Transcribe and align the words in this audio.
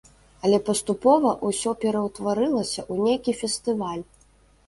Але 0.47 0.57
паступова 0.69 1.33
ўсё 1.49 1.73
пераўтварылася 1.83 2.81
ў 2.91 2.95
нейкі 3.09 3.31
фестываль. 3.43 4.01